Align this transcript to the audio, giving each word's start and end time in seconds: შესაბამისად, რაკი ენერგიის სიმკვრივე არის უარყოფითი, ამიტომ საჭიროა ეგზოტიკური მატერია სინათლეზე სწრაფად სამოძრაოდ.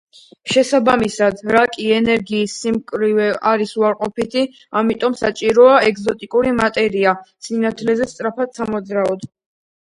შესაბამისად, 0.51 1.41
რაკი 1.55 1.83
ენერგიის 1.97 2.55
სიმკვრივე 2.61 3.27
არის 3.51 3.73
უარყოფითი, 3.81 4.43
ამიტომ 4.81 5.17
საჭიროა 5.21 5.77
ეგზოტიკური 5.91 6.55
მატერია 6.63 7.15
სინათლეზე 7.51 8.09
სწრაფად 8.15 8.59
სამოძრაოდ. 8.63 9.31